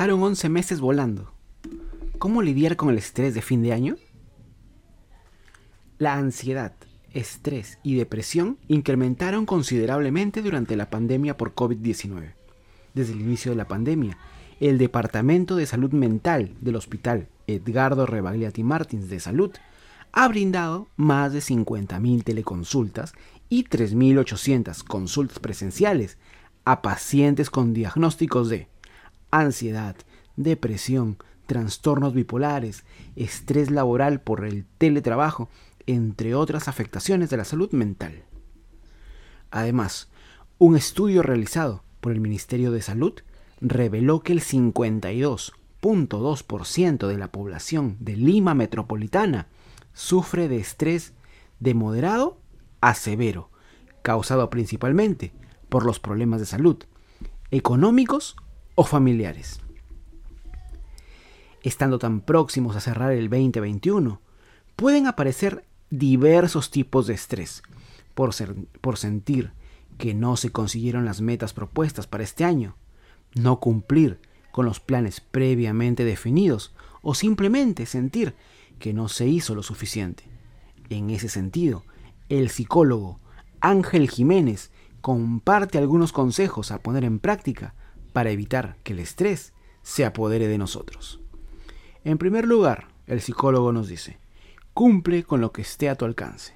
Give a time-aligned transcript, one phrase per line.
[0.00, 1.30] pasaron 11 meses volando.
[2.18, 3.96] ¿Cómo lidiar con el estrés de fin de año?
[5.98, 6.72] La ansiedad,
[7.12, 12.32] estrés y depresión incrementaron considerablemente durante la pandemia por COVID-19.
[12.94, 14.16] Desde el inicio de la pandemia,
[14.58, 19.50] el Departamento de Salud Mental del Hospital Edgardo Rebagliati Martins de Salud
[20.12, 23.12] ha brindado más de 50.000 teleconsultas
[23.50, 26.16] y 3.800 consultas presenciales
[26.64, 28.69] a pacientes con diagnósticos de
[29.30, 29.96] ansiedad,
[30.36, 32.84] depresión, trastornos bipolares,
[33.16, 35.48] estrés laboral por el teletrabajo,
[35.86, 38.24] entre otras afectaciones de la salud mental.
[39.50, 40.08] Además,
[40.58, 43.14] un estudio realizado por el Ministerio de Salud
[43.60, 49.48] reveló que el 52.2% de la población de Lima metropolitana
[49.92, 51.14] sufre de estrés
[51.58, 52.38] de moderado
[52.80, 53.50] a severo,
[54.02, 55.32] causado principalmente
[55.68, 56.78] por los problemas de salud,
[57.50, 58.36] económicos
[58.80, 59.60] o familiares.
[61.62, 64.22] Estando tan próximos a cerrar el 2021,
[64.74, 67.62] pueden aparecer diversos tipos de estrés
[68.14, 68.30] por,
[68.80, 69.52] por sentir
[69.98, 72.74] que no se consiguieron las metas propuestas para este año,
[73.34, 74.18] no cumplir
[74.50, 78.34] con los planes previamente definidos o simplemente sentir
[78.78, 80.24] que no se hizo lo suficiente.
[80.88, 81.84] En ese sentido,
[82.30, 83.20] el psicólogo
[83.60, 84.70] Ángel Jiménez
[85.02, 87.74] comparte algunos consejos a poner en práctica
[88.10, 91.20] para evitar que el estrés se apodere de nosotros.
[92.04, 94.18] En primer lugar, el psicólogo nos dice,
[94.74, 96.54] cumple con lo que esté a tu alcance.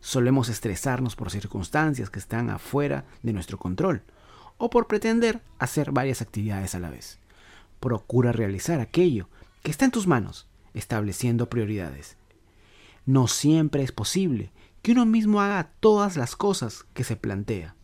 [0.00, 4.02] Solemos estresarnos por circunstancias que están afuera de nuestro control
[4.56, 7.18] o por pretender hacer varias actividades a la vez.
[7.80, 9.28] Procura realizar aquello
[9.62, 12.16] que está en tus manos, estableciendo prioridades.
[13.06, 17.74] No siempre es posible que uno mismo haga todas las cosas que se plantea.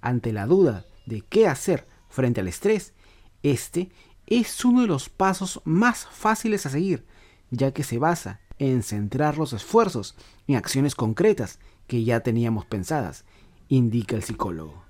[0.00, 2.94] Ante la duda de qué hacer frente al estrés,
[3.42, 3.90] este
[4.26, 7.06] es uno de los pasos más fáciles a seguir,
[7.50, 10.16] ya que se basa en centrar los esfuerzos
[10.46, 13.24] en acciones concretas que ya teníamos pensadas,
[13.68, 14.82] indica el psicólogo.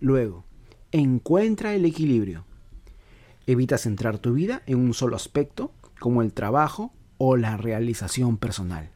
[0.00, 0.44] Luego,
[0.92, 2.44] encuentra el equilibrio.
[3.46, 8.90] Evita centrar tu vida en un solo aspecto, como el trabajo o la realización personal.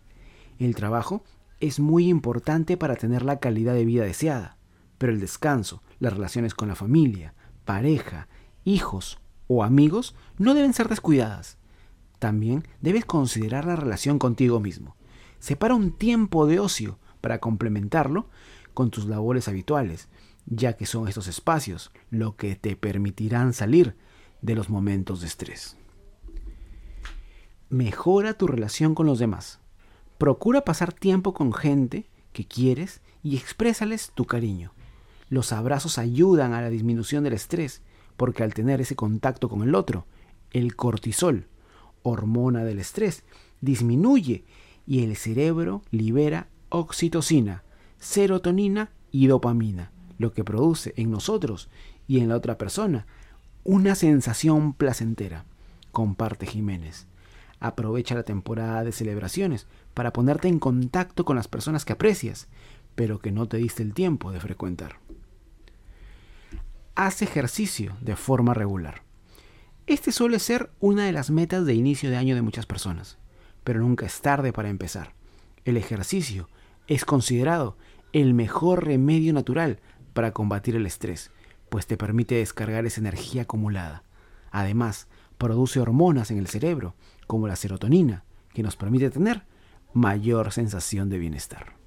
[0.59, 1.25] El trabajo
[1.61, 4.58] es muy importante para tener la calidad de vida deseada,
[4.99, 8.29] pero el descanso, las relaciones con la familia, pareja,
[8.65, 11.57] hijos o amigos no deben ser descuidadas.
[12.19, 14.97] También debes considerar la relación contigo mismo.
[15.39, 18.29] Separa un tiempo de ocio para complementarlo
[18.75, 20.09] con tus labores habituales,
[20.47, 23.97] ya que son estos espacios lo que te permitirán salir
[24.43, 25.77] de los momentos de estrés.
[27.69, 29.61] Mejora tu relación con los demás.
[30.17, 34.73] Procura pasar tiempo con gente que quieres y exprésales tu cariño.
[35.31, 37.83] Los abrazos ayudan a la disminución del estrés,
[38.17, 40.07] porque al tener ese contacto con el otro,
[40.53, 41.47] el cortisol,
[42.03, 43.25] hormona del estrés,
[43.61, 44.45] disminuye
[44.87, 47.63] y el cerebro libera oxitocina,
[47.99, 51.69] serotonina y dopamina, lo que produce en nosotros
[52.07, 53.07] y en la otra persona
[53.65, 55.45] una sensación placentera.
[55.93, 57.07] Comparte Jiménez.
[57.61, 62.49] Aprovecha la temporada de celebraciones para ponerte en contacto con las personas que aprecias,
[62.95, 64.97] pero que no te diste el tiempo de frecuentar.
[67.01, 69.05] Haz ejercicio de forma regular.
[69.87, 73.19] Este suele ser una de las metas de inicio de año de muchas personas,
[73.63, 75.15] pero nunca es tarde para empezar.
[75.65, 76.49] El ejercicio
[76.89, 77.77] es considerado
[78.13, 79.79] el mejor remedio natural
[80.13, 81.31] para combatir el estrés,
[81.69, 84.03] pues te permite descargar esa energía acumulada.
[84.51, 85.07] Además,
[85.39, 86.97] produce hormonas en el cerebro,
[87.29, 89.45] como la serotonina, que nos permite tener
[89.93, 91.78] mayor sensación de bienestar.